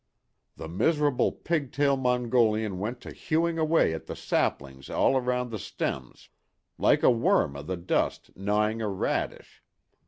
[0.55, 6.29] The miserable pigtail Mongolian went to hewing away at the saplings all round the stems,
[6.79, 9.61] like a worm o' the dust gnawing a radish.